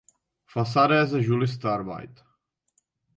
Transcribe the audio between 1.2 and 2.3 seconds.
žuly Star White.